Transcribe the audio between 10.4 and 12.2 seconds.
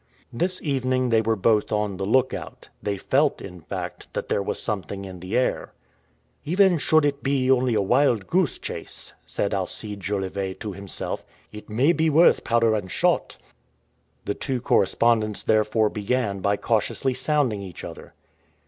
to himself, "it may be